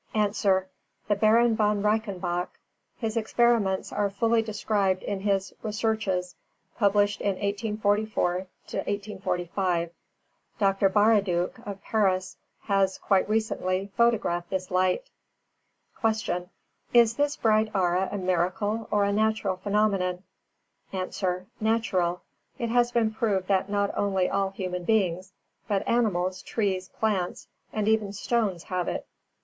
[0.15, 0.65] _A.
[1.07, 2.49] The Baron Von Reichenbach.
[2.97, 6.33] His experiments are fully described in his Researches,
[6.75, 8.39] published in 1844
[9.53, 9.89] 5.
[10.57, 10.89] Dr.
[10.89, 15.03] Baraduc, of Paris, has, quite recently, photographed this light.
[15.99, 16.49] 346.
[16.93, 16.99] Q.
[16.99, 20.23] Is this bright aura a miracle or a natural phenomenon?
[20.91, 21.11] A.
[21.59, 22.21] Natural.
[22.57, 25.31] It has been proved that not only all human beings
[25.67, 29.05] but animals, trees, plants and even stones have it.